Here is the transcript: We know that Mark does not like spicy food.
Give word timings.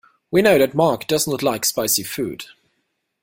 We 0.31 0.41
know 0.41 0.57
that 0.57 0.73
Mark 0.73 1.05
does 1.05 1.27
not 1.27 1.43
like 1.43 1.63
spicy 1.63 2.01
food. 2.01 2.45